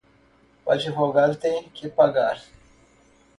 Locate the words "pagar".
1.87-2.37